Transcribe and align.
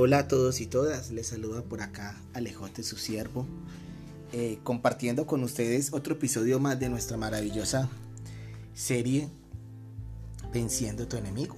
Hola 0.00 0.18
a 0.18 0.28
todos 0.28 0.60
y 0.60 0.66
todas, 0.66 1.10
les 1.10 1.26
saluda 1.26 1.62
por 1.62 1.82
acá 1.82 2.14
Alejote, 2.32 2.84
su 2.84 2.96
siervo, 2.96 3.48
eh, 4.32 4.60
compartiendo 4.62 5.26
con 5.26 5.42
ustedes 5.42 5.92
otro 5.92 6.14
episodio 6.14 6.60
más 6.60 6.78
de 6.78 6.88
nuestra 6.88 7.16
maravillosa 7.16 7.88
serie 8.74 9.28
Venciendo 10.52 11.08
tu 11.08 11.16
enemigo. 11.16 11.56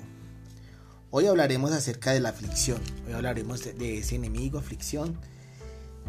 Hoy 1.10 1.26
hablaremos 1.26 1.72
acerca 1.72 2.12
de 2.12 2.20
la 2.20 2.30
aflicción, 2.30 2.80
hoy 3.06 3.12
hablaremos 3.12 3.62
de, 3.62 3.98
ese 3.98 4.14
enemigo, 4.14 4.58
aflicción, 4.58 5.18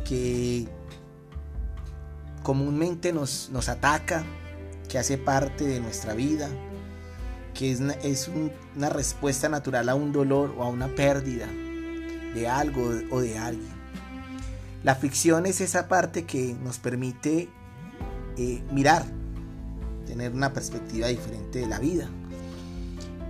que 0.07 0.69
comúnmente 2.43 3.11
nos, 3.11 3.49
nos 3.51 3.67
ataca, 3.67 4.23
que 4.87 4.97
hace 4.97 5.17
parte 5.17 5.65
de 5.65 5.81
nuestra 5.81 6.13
vida, 6.13 6.47
que 7.53 7.73
es, 7.73 7.81
es 8.03 8.31
una 8.77 8.87
respuesta 8.87 9.49
natural 9.49 9.89
a 9.89 9.95
un 9.95 10.13
dolor 10.13 10.55
o 10.57 10.63
a 10.63 10.69
una 10.69 10.87
pérdida 10.95 11.49
de 12.33 12.47
algo 12.47 12.91
o 13.11 13.21
de 13.21 13.37
alguien. 13.37 13.81
La 14.83 14.95
ficción 14.95 15.45
es 15.45 15.61
esa 15.61 15.87
parte 15.87 16.25
que 16.25 16.55
nos 16.63 16.79
permite 16.79 17.49
eh, 18.37 18.63
mirar, 18.71 19.05
tener 20.07 20.31
una 20.31 20.53
perspectiva 20.53 21.07
diferente 21.07 21.59
de 21.59 21.67
la 21.67 21.79
vida. 21.79 22.09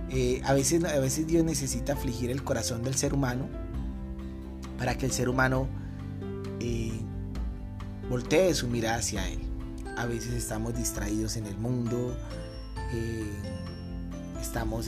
Eh, 0.08 0.40
a, 0.44 0.54
veces, 0.54 0.84
a 0.84 0.98
veces 0.98 1.26
Dios 1.26 1.44
necesita 1.44 1.92
afligir 1.92 2.30
el 2.30 2.42
corazón 2.42 2.82
del 2.82 2.94
ser 2.94 3.12
humano 3.12 3.48
para 4.78 4.96
que 4.96 5.06
el 5.06 5.12
ser 5.12 5.28
humano 5.28 5.68
eh, 6.60 6.98
voltee 8.08 8.54
su 8.54 8.68
mirada 8.68 8.96
hacia 8.96 9.28
Él. 9.28 9.40
A 9.96 10.06
veces 10.06 10.32
estamos 10.32 10.74
distraídos 10.74 11.36
en 11.36 11.46
el 11.46 11.58
mundo, 11.58 12.16
estamos 14.40 14.86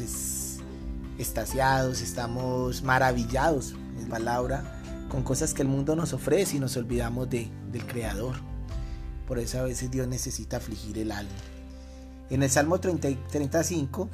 estasiados, 1.18 2.00
estamos 2.00 2.82
maravillados 2.82 3.74
es 3.98 4.06
palabra, 4.06 4.80
con 5.08 5.22
cosas 5.22 5.54
que 5.54 5.62
el 5.62 5.68
mundo 5.68 5.94
nos 5.96 6.12
ofrece 6.12 6.56
y 6.56 6.60
nos 6.60 6.76
olvidamos 6.76 7.30
de, 7.30 7.50
del 7.70 7.86
Creador. 7.86 8.36
Por 9.26 9.38
eso 9.38 9.60
a 9.60 9.62
veces 9.62 9.90
Dios 9.90 10.08
necesita 10.08 10.58
afligir 10.58 10.98
el 10.98 11.12
alma. 11.12 11.30
En 12.30 12.42
el 12.42 12.50
Salmo 12.50 12.80
30, 12.80 13.28
35 13.28 14.10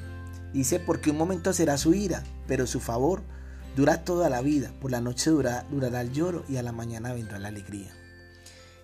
dice, 0.52 0.80
porque 0.80 1.10
un 1.10 1.16
momento 1.16 1.52
será 1.52 1.78
su 1.78 1.94
ira, 1.94 2.22
pero 2.46 2.66
su 2.66 2.80
favor 2.80 3.22
dura 3.76 4.04
toda 4.04 4.28
la 4.28 4.42
vida. 4.42 4.72
Por 4.80 4.90
la 4.90 5.00
noche 5.00 5.30
dura, 5.30 5.66
durará 5.70 6.02
el 6.02 6.12
lloro 6.12 6.44
y 6.48 6.56
a 6.56 6.62
la 6.62 6.72
mañana 6.72 7.12
vendrá 7.12 7.38
la 7.38 7.48
alegría. 7.48 7.90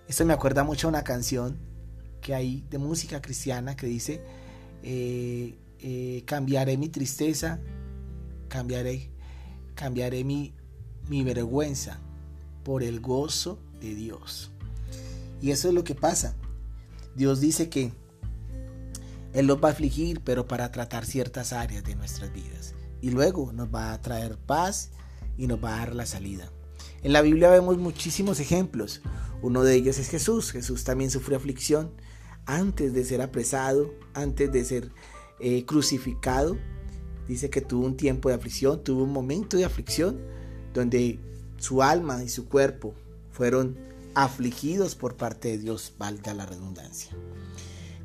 Esto 0.07 0.25
me 0.25 0.33
acuerda 0.33 0.63
mucho 0.63 0.87
a 0.87 0.89
una 0.89 1.03
canción 1.03 1.57
que 2.21 2.33
hay 2.33 2.65
de 2.69 2.77
música 2.77 3.21
cristiana 3.21 3.75
que 3.75 3.87
dice, 3.87 4.21
eh, 4.83 5.57
eh, 5.79 6.23
cambiaré 6.25 6.77
mi 6.77 6.89
tristeza, 6.89 7.59
cambiaré, 8.47 9.09
cambiaré 9.75 10.23
mi, 10.23 10.53
mi 11.07 11.23
vergüenza 11.23 11.99
por 12.63 12.83
el 12.83 12.99
gozo 12.99 13.59
de 13.79 13.95
Dios. 13.95 14.51
Y 15.41 15.51
eso 15.51 15.67
es 15.67 15.73
lo 15.73 15.83
que 15.83 15.95
pasa. 15.95 16.35
Dios 17.15 17.39
dice 17.39 17.69
que 17.69 17.91
Él 19.33 19.47
nos 19.47 19.63
va 19.63 19.69
a 19.69 19.71
afligir, 19.71 20.21
pero 20.23 20.47
para 20.47 20.71
tratar 20.71 21.05
ciertas 21.05 21.53
áreas 21.53 21.83
de 21.83 21.95
nuestras 21.95 22.31
vidas. 22.33 22.73
Y 23.01 23.11
luego 23.11 23.53
nos 23.53 23.73
va 23.73 23.93
a 23.93 24.01
traer 24.01 24.37
paz 24.37 24.91
y 25.37 25.47
nos 25.47 25.63
va 25.63 25.75
a 25.75 25.79
dar 25.79 25.95
la 25.95 26.05
salida. 26.05 26.51
En 27.03 27.13
la 27.13 27.21
Biblia 27.21 27.49
vemos 27.49 27.77
muchísimos 27.77 28.39
ejemplos. 28.39 29.01
Uno 29.41 29.63
de 29.63 29.75
ellos 29.75 29.99
es 29.99 30.09
Jesús. 30.09 30.51
Jesús 30.51 30.83
también 30.83 31.11
sufrió 31.11 31.37
aflicción 31.37 31.91
antes 32.45 32.93
de 32.93 33.03
ser 33.03 33.21
apresado, 33.21 33.93
antes 34.13 34.51
de 34.51 34.65
ser 34.65 34.91
eh, 35.39 35.65
crucificado. 35.65 36.57
Dice 37.27 37.49
que 37.49 37.61
tuvo 37.61 37.85
un 37.85 37.97
tiempo 37.97 38.29
de 38.29 38.35
aflicción, 38.35 38.83
tuvo 38.83 39.03
un 39.03 39.11
momento 39.11 39.57
de 39.57 39.65
aflicción 39.65 40.19
donde 40.73 41.19
su 41.57 41.83
alma 41.83 42.23
y 42.23 42.29
su 42.29 42.47
cuerpo 42.47 42.93
fueron 43.31 43.77
afligidos 44.15 44.95
por 44.95 45.15
parte 45.15 45.49
de 45.49 45.57
Dios, 45.57 45.93
valga 45.97 46.33
la 46.33 46.45
redundancia. 46.45 47.11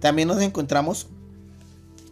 También 0.00 0.28
nos 0.28 0.42
encontramos 0.42 1.06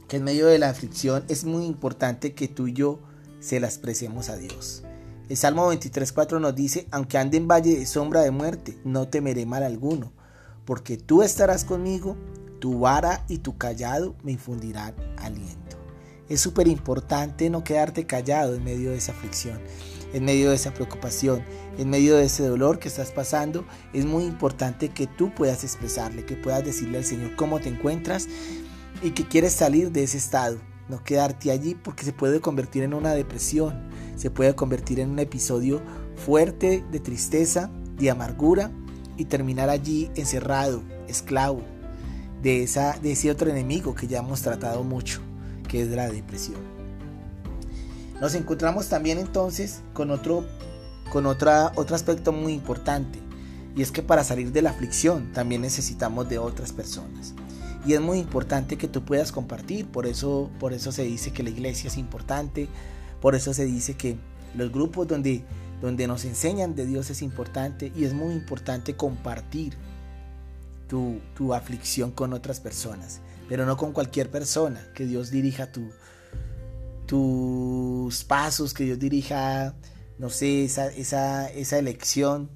que 0.09 0.17
en 0.17 0.25
medio 0.25 0.47
de 0.47 0.59
la 0.59 0.71
aflicción 0.71 1.25
es 1.29 1.45
muy 1.45 1.67
importante 1.67 2.35
que 2.35 2.49
tú 2.49 2.69
y 2.69 2.73
yo 2.73 3.01
se 3.41 3.61
la 3.61 3.67
expresemos 3.67 4.29
a 4.29 4.37
Dios. 4.37 4.83
El 5.29 5.37
Salmo 5.37 5.73
23.4 5.73 6.41
nos 6.41 6.55
dice, 6.55 6.89
aunque 6.91 7.19
ande 7.19 7.37
en 7.37 7.47
valle 7.47 7.79
de 7.79 7.87
sombra 7.87 8.23
de 8.23 8.31
muerte, 8.31 8.77
no 8.85 9.09
temeré 9.09 9.47
mal 9.47 9.63
alguno, 9.63 10.13
porque 10.65 10.97
tú 10.97 11.23
estarás 11.23 11.65
conmigo, 11.65 12.17
tu 12.59 12.81
vara 12.81 13.25
y 13.29 13.39
tu 13.39 13.57
callado 13.57 14.17
me 14.23 14.33
infundirán 14.33 14.95
aliento. 15.17 15.70
Es 16.31 16.41
súper 16.41 16.67
importante 16.67 17.51
no 17.51 17.63
quedarte 17.63 18.07
callado 18.07 18.55
en 18.55 18.65
medio 18.65 18.93
de 18.93 18.97
esa 18.97 19.13
aflicción 19.13 19.61
en 20.13 20.25
medio 20.25 20.51
de 20.51 20.57
esa 20.57 20.73
preocupación, 20.73 21.43
en 21.79 21.91
medio 21.91 22.17
de 22.17 22.25
ese 22.25 22.47
dolor 22.47 22.79
que 22.79 22.89
estás 22.89 23.11
pasando, 23.11 23.65
es 23.93 24.05
muy 24.05 24.25
importante 24.25 24.89
que 24.89 25.07
tú 25.07 25.33
puedas 25.35 25.65
expresarle, 25.65 26.25
que 26.25 26.37
puedas 26.37 26.65
decirle 26.65 26.99
al 26.99 27.05
Señor 27.05 27.37
cómo 27.37 27.61
te 27.61 27.69
encuentras 27.69 28.29
y 29.03 29.11
que 29.11 29.27
quieres 29.27 29.53
salir 29.53 29.93
de 29.93 30.03
ese 30.03 30.19
estado, 30.19 30.59
no 30.89 31.03
quedarte 31.05 31.51
allí 31.51 31.75
porque 31.75 32.05
se 32.05 32.13
puede 32.13 32.41
convertir 32.41 32.83
en 32.83 32.95
una 32.95 33.15
depresión, 33.15 33.89
se 34.17 34.31
puede 34.31 34.55
convertir 34.55 35.01
en 35.01 35.11
un 35.11 35.19
episodio 35.19 35.81
fuerte 36.17 36.85
de 36.91 37.01
tristeza, 37.01 37.71
de 37.97 38.11
amargura 38.11 38.71
y 39.17 39.27
terminar 39.27 39.71
allí 39.71 40.11
encerrado, 40.17 40.83
esclavo 41.07 41.63
de, 42.43 42.63
esa, 42.63 42.99
de 43.01 43.13
ese 43.13 43.31
otro 43.31 43.51
enemigo 43.51 43.95
que 43.95 44.07
ya 44.07 44.19
hemos 44.19 44.43
tratado 44.43 44.83
mucho, 44.83 45.21
que 45.71 45.83
es 45.83 45.89
la 45.89 46.11
depresión. 46.11 46.61
Nos 48.21 48.35
encontramos 48.35 48.89
también 48.89 49.19
entonces 49.19 49.83
con 49.95 50.11
otro, 50.11 50.45
con 51.11 51.27
otra, 51.27 51.73
otro 51.77 51.95
aspecto 51.95 52.33
muy 52.33 52.53
importante, 52.53 53.21
y 53.77 53.83
es 53.83 53.93
que 53.93 54.03
para 54.03 54.25
salir 54.25 54.51
de 54.53 54.63
la 54.63 54.71
aflicción 54.71 55.33
también 55.33 55.63
necesitamos 55.63 56.29
de 56.29 56.39
otras 56.39 56.73
personas. 56.73 57.35
Y 57.87 57.95
es 57.95 58.01
muy 58.01 58.19
importante 58.19 58.77
que 58.77 58.89
tú 58.89 59.05
puedas 59.05 59.33
compartir, 59.33 59.87
por 59.87 60.07
eso, 60.07 60.51
por 60.59 60.73
eso 60.73 60.93
se 60.93 61.05
dice 61.05 61.33
que 61.33 61.43
la 61.43 61.51
iglesia 61.51 61.89
es 61.89 61.97
importante, 61.97 62.69
por 63.23 63.35
eso 63.35 63.55
se 63.55 63.65
dice 63.65 63.95
que 63.95 64.19
los 64.55 64.73
grupos 64.73 65.07
donde, 65.07 65.45
donde 65.81 66.07
nos 66.09 66.25
enseñan 66.25 66.75
de 66.75 66.85
Dios 66.85 67.09
es 67.11 67.23
importante 67.23 67.93
y 67.97 68.05
es 68.05 68.13
muy 68.13 68.35
importante 68.35 68.97
compartir 68.97 69.75
tu, 70.89 71.21
tu 71.35 71.55
aflicción 71.55 72.11
con 72.11 72.33
otras 72.33 72.61
personas, 72.61 73.21
pero 73.51 73.67
no 73.67 73.77
con 73.77 73.93
cualquier 73.93 74.31
persona, 74.31 74.81
que 74.95 75.07
Dios 75.07 75.33
dirija 75.33 75.73
tu, 75.73 75.91
tus 77.05 78.23
pasos, 78.23 78.73
que 78.73 78.85
Dios 78.85 79.01
dirija, 79.01 79.75
no 80.21 80.31
sé, 80.31 80.65
esa, 80.65 80.87
esa, 80.87 81.49
elección 81.77 82.49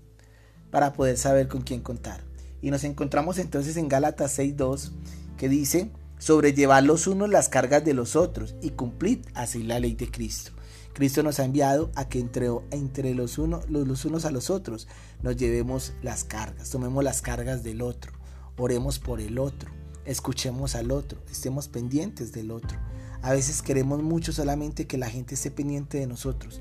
para 0.71 0.93
poder 0.93 1.19
saber 1.19 1.49
con 1.49 1.63
quién 1.63 1.81
contar. 1.81 2.21
Y 2.63 2.71
nos 2.71 2.85
encontramos 2.85 3.39
entonces 3.39 3.77
en 3.77 3.89
Gálatas 3.89 4.39
6.2 4.39 4.93
que 5.37 5.49
dice, 5.49 5.91
sobrellevar 6.19 6.85
los 6.85 7.09
unos 7.09 7.29
las 7.29 7.49
cargas 7.49 7.85
de 7.85 7.93
los 7.93 8.15
otros 8.15 8.55
y 8.63 8.71
cumplir 8.71 9.23
así 9.35 9.65
la 9.65 9.81
ley 9.81 9.97
de 9.97 10.13
Cristo. 10.13 10.53
Cristo 10.93 11.25
nos 11.25 11.41
ha 11.41 11.45
enviado 11.45 11.91
a 11.97 12.09
que 12.09 12.21
entre, 12.21 12.51
entre 12.71 13.15
los, 13.15 13.39
unos, 13.39 13.69
los 13.69 14.05
unos 14.05 14.27
a 14.27 14.31
los 14.31 14.49
otros 14.49 14.87
nos 15.23 15.37
llevemos 15.37 15.93
las 16.03 16.23
cargas, 16.23 16.71
tomemos 16.71 17.03
las 17.03 17.21
cargas 17.21 17.65
del 17.65 17.83
otro, 17.83 18.13
oremos 18.57 19.01
por 19.01 19.21
el 19.21 19.41
otro, 19.41 19.73
escuchemos 20.05 20.75
al 20.75 20.91
otro, 20.91 21.21
estemos 21.31 21.69
pendientes 21.69 22.33
del 22.33 22.51
otro. 22.51 22.79
A 23.23 23.33
veces 23.33 23.63
queremos 23.63 24.03
mucho 24.03 24.33
solamente 24.33 24.87
que 24.87 24.99
la 24.99 25.09
gente 25.09 25.35
esté 25.35 25.51
pendiente 25.51 25.99
de 25.99 26.07
nosotros, 26.07 26.61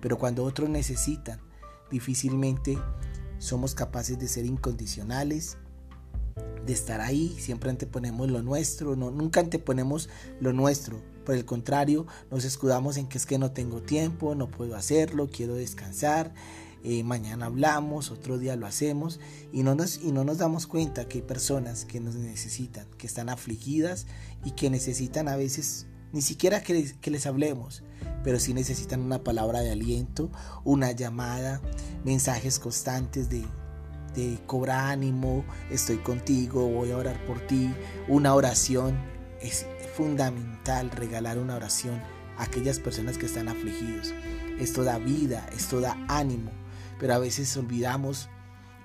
pero 0.00 0.18
cuando 0.18 0.44
otros 0.44 0.68
necesitan, 0.68 1.40
difícilmente 1.90 2.78
somos 3.38 3.74
capaces 3.74 4.18
de 4.18 4.28
ser 4.28 4.46
incondicionales, 4.46 5.56
de 6.64 6.72
estar 6.72 7.00
ahí, 7.00 7.36
siempre 7.38 7.70
anteponemos 7.70 8.30
lo 8.30 8.42
nuestro, 8.42 8.96
no, 8.96 9.10
nunca 9.10 9.40
anteponemos 9.40 10.08
lo 10.40 10.52
nuestro. 10.52 11.00
Por 11.24 11.34
el 11.34 11.44
contrario, 11.44 12.06
nos 12.30 12.44
escudamos 12.44 12.96
en 12.96 13.06
que 13.06 13.18
es 13.18 13.26
que 13.26 13.38
no 13.38 13.52
tengo 13.52 13.82
tiempo, 13.82 14.34
no 14.34 14.50
puedo 14.50 14.76
hacerlo, 14.76 15.28
quiero 15.30 15.54
descansar, 15.54 16.34
eh, 16.86 17.02
mañana 17.02 17.46
hablamos, 17.46 18.10
otro 18.10 18.36
día 18.36 18.56
lo 18.56 18.66
hacemos 18.66 19.18
y 19.52 19.62
no, 19.62 19.74
nos, 19.74 20.02
y 20.02 20.12
no 20.12 20.22
nos 20.22 20.36
damos 20.36 20.66
cuenta 20.66 21.08
que 21.08 21.18
hay 21.18 21.22
personas 21.22 21.86
que 21.86 21.98
nos 21.98 22.14
necesitan, 22.14 22.86
que 22.98 23.06
están 23.06 23.30
afligidas 23.30 24.06
y 24.44 24.50
que 24.50 24.68
necesitan 24.68 25.28
a 25.28 25.36
veces 25.36 25.86
ni 26.12 26.20
siquiera 26.20 26.62
que 26.62 26.94
les, 27.04 27.26
hablemos, 27.26 27.82
pero 28.22 28.38
sí 28.38 28.52
necesitan 28.52 29.00
una 29.00 29.24
palabra 29.24 29.62
de 29.62 29.72
aliento, 29.72 30.30
una 30.62 30.92
llamada, 30.92 31.62
mensajes 32.04 32.58
constantes 32.58 33.30
de, 33.30 33.46
de 34.14 34.38
cobra 34.46 34.90
ánimo, 34.90 35.42
estoy 35.70 35.96
contigo, 35.96 36.68
voy 36.68 36.90
a 36.90 36.98
orar 36.98 37.24
por 37.26 37.40
ti, 37.46 37.72
una 38.08 38.34
oración. 38.34 38.94
Es 39.40 39.66
fundamental 39.96 40.90
regalar 40.90 41.38
una 41.38 41.56
oración 41.56 42.00
a 42.36 42.44
aquellas 42.44 42.78
personas 42.78 43.16
que 43.16 43.26
están 43.26 43.48
afligidos. 43.48 44.14
Esto 44.58 44.84
da 44.84 44.98
vida, 44.98 45.48
esto 45.56 45.80
da 45.80 45.96
ánimo, 46.08 46.52
pero 46.98 47.14
a 47.14 47.18
veces 47.18 47.56
olvidamos 47.56 48.28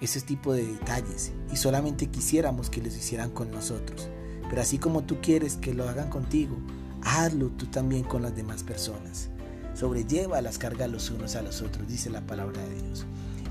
ese 0.01 0.21
tipo 0.21 0.53
de 0.53 0.65
detalles 0.65 1.33
y 1.51 1.57
solamente 1.57 2.07
quisiéramos 2.07 2.69
que 2.69 2.81
los 2.81 2.95
hicieran 2.95 3.31
con 3.31 3.51
nosotros. 3.51 4.09
Pero 4.49 4.61
así 4.61 4.77
como 4.77 5.03
tú 5.03 5.19
quieres 5.21 5.57
que 5.57 5.73
lo 5.73 5.87
hagan 5.87 6.09
contigo, 6.09 6.57
hazlo 7.03 7.49
tú 7.49 7.67
también 7.67 8.03
con 8.03 8.21
las 8.21 8.35
demás 8.35 8.63
personas. 8.63 9.29
sobrelleva 9.75 10.41
las 10.41 10.57
cargas 10.57 10.89
los 10.89 11.09
unos 11.09 11.35
a 11.35 11.41
los 11.41 11.61
otros, 11.61 11.87
dice 11.87 12.09
la 12.09 12.21
palabra 12.21 12.61
de 12.61 12.81
Dios. 12.81 13.05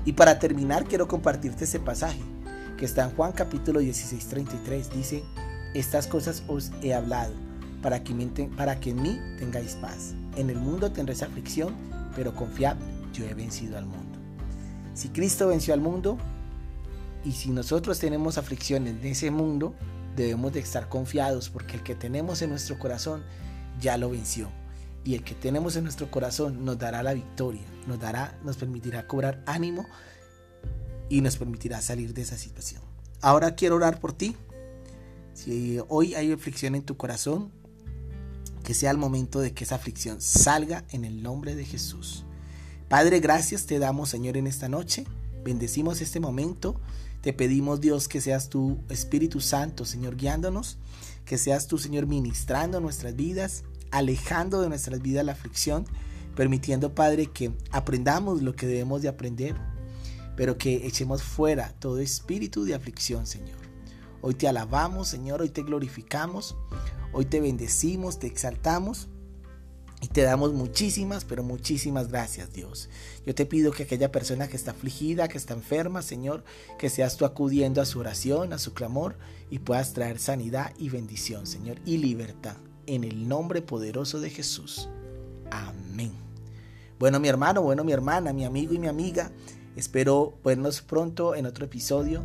Y 0.05 0.13
para 0.13 0.37
terminar, 0.39 0.85
quiero 0.85 1.07
compartirte 1.07 1.63
ese 1.63 1.79
pasaje 1.79 2.21
que 2.77 2.85
está 2.85 3.03
en 3.03 3.11
Juan 3.11 3.31
capítulo 3.31 3.79
16, 3.79 4.27
33. 4.27 4.91
Dice, 4.91 5.23
estas 5.73 6.07
cosas 6.07 6.43
os 6.47 6.71
he 6.81 6.93
hablado 6.93 7.33
para 7.81 8.03
que, 8.03 8.49
para 8.55 8.79
que 8.79 8.91
en 8.91 9.01
mí 9.01 9.19
tengáis 9.37 9.73
paz. 9.75 10.13
En 10.35 10.49
el 10.49 10.57
mundo 10.57 10.91
tendréis 10.91 11.23
aflicción, 11.23 11.73
pero 12.15 12.35
confiad, 12.35 12.77
yo 13.13 13.25
he 13.25 13.33
vencido 13.33 13.77
al 13.77 13.85
mundo. 13.85 14.18
Si 14.99 15.07
Cristo 15.07 15.47
venció 15.47 15.73
al 15.73 15.79
mundo 15.79 16.17
y 17.23 17.31
si 17.31 17.51
nosotros 17.51 17.99
tenemos 17.99 18.37
aflicción 18.37 18.85
en 18.85 19.01
ese 19.05 19.31
mundo, 19.31 19.73
debemos 20.17 20.51
de 20.51 20.59
estar 20.59 20.89
confiados 20.89 21.49
porque 21.49 21.77
el 21.77 21.83
que 21.83 21.95
tenemos 21.95 22.41
en 22.41 22.49
nuestro 22.49 22.77
corazón 22.77 23.23
ya 23.79 23.97
lo 23.97 24.09
venció. 24.09 24.51
Y 25.05 25.15
el 25.15 25.23
que 25.23 25.35
tenemos 25.35 25.77
en 25.77 25.85
nuestro 25.85 26.11
corazón 26.11 26.65
nos 26.65 26.77
dará 26.79 27.01
la 27.01 27.13
victoria, 27.13 27.61
nos 27.87 27.97
dará, 27.97 28.37
nos 28.43 28.57
permitirá 28.57 29.07
cobrar 29.07 29.41
ánimo 29.45 29.85
y 31.07 31.21
nos 31.21 31.37
permitirá 31.37 31.79
salir 31.79 32.13
de 32.13 32.23
esa 32.23 32.37
situación. 32.37 32.81
Ahora 33.21 33.55
quiero 33.55 33.77
orar 33.77 34.01
por 34.01 34.11
ti. 34.11 34.35
Si 35.33 35.79
hoy 35.87 36.13
hay 36.15 36.33
aflicción 36.33 36.75
en 36.75 36.83
tu 36.83 36.97
corazón, 36.97 37.53
que 38.65 38.73
sea 38.73 38.91
el 38.91 38.97
momento 38.97 39.39
de 39.39 39.53
que 39.53 39.63
esa 39.63 39.75
aflicción 39.75 40.19
salga 40.19 40.83
en 40.89 41.05
el 41.05 41.23
nombre 41.23 41.55
de 41.55 41.63
Jesús. 41.63 42.25
Padre, 42.89 43.19
gracias 43.19 43.67
te 43.67 43.77
damos, 43.77 44.09
Señor, 44.09 44.35
en 44.35 44.47
esta 44.47 44.67
noche. 44.67 45.05
Bendecimos 45.43 46.01
este 46.01 46.19
momento. 46.19 46.81
Te 47.21 47.33
pedimos, 47.33 47.81
Dios, 47.81 48.07
que 48.07 48.19
seas 48.19 48.49
tu 48.49 48.79
Espíritu 48.89 49.41
Santo, 49.41 49.85
Señor, 49.85 50.15
guiándonos. 50.15 50.79
Que 51.23 51.37
seas 51.37 51.67
tú, 51.67 51.77
Señor, 51.77 52.07
ministrando 52.07 52.79
nuestras 52.79 53.15
vidas, 53.15 53.63
alejando 53.91 54.59
de 54.61 54.69
nuestras 54.69 55.03
vidas 55.03 55.23
la 55.23 55.33
aflicción, 55.33 55.85
permitiendo, 56.35 56.95
Padre, 56.95 57.27
que 57.27 57.51
aprendamos 57.69 58.41
lo 58.41 58.55
que 58.55 58.65
debemos 58.65 59.03
de 59.03 59.09
aprender, 59.09 59.55
pero 60.35 60.57
que 60.57 60.87
echemos 60.87 61.21
fuera 61.21 61.75
todo 61.77 61.99
espíritu 61.99 62.63
de 62.63 62.73
aflicción, 62.73 63.27
Señor. 63.27 63.59
Hoy 64.21 64.33
te 64.33 64.47
alabamos, 64.47 65.09
Señor, 65.09 65.43
hoy 65.43 65.49
te 65.49 65.61
glorificamos, 65.61 66.57
hoy 67.13 67.25
te 67.25 67.39
bendecimos, 67.39 68.17
te 68.17 68.25
exaltamos. 68.25 69.09
Y 70.01 70.07
te 70.07 70.21
damos 70.21 70.53
muchísimas, 70.53 71.25
pero 71.25 71.43
muchísimas 71.43 72.07
gracias, 72.07 72.53
Dios. 72.53 72.89
Yo 73.25 73.35
te 73.35 73.45
pido 73.45 73.71
que 73.71 73.83
aquella 73.83 74.11
persona 74.11 74.47
que 74.47 74.55
está 74.55 74.71
afligida, 74.71 75.27
que 75.27 75.37
está 75.37 75.53
enferma, 75.53 76.01
Señor, 76.01 76.43
que 76.77 76.89
seas 76.89 77.17
tú 77.17 77.25
acudiendo 77.25 77.81
a 77.81 77.85
su 77.85 77.99
oración, 77.99 78.53
a 78.53 78.59
su 78.59 78.73
clamor, 78.73 79.17
y 79.49 79.59
puedas 79.59 79.93
traer 79.93 80.19
sanidad 80.19 80.73
y 80.77 80.89
bendición, 80.89 81.47
Señor, 81.47 81.79
y 81.85 81.97
libertad. 81.97 82.55
En 82.85 83.03
el 83.03 83.27
nombre 83.27 83.61
poderoso 83.61 84.21
de 84.21 84.29
Jesús. 84.29 84.87
Amén. 85.51 86.13
Bueno, 86.97 87.19
mi 87.19 87.27
hermano, 87.27 87.61
bueno, 87.61 87.83
mi 87.83 87.91
hermana, 87.91 88.31
mi 88.33 88.45
amigo 88.45 88.73
y 88.73 88.79
mi 88.79 88.87
amiga, 88.87 89.31
espero 89.75 90.37
vernos 90.43 90.81
pronto 90.81 91.35
en 91.35 91.45
otro 91.45 91.65
episodio 91.65 92.23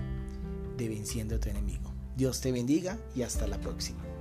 de 0.76 0.88
Venciendo 0.88 1.36
a 1.36 1.40
tu 1.40 1.48
enemigo. 1.48 1.92
Dios 2.16 2.40
te 2.40 2.52
bendiga 2.52 2.98
y 3.14 3.22
hasta 3.22 3.46
la 3.46 3.60
próxima. 3.60 4.13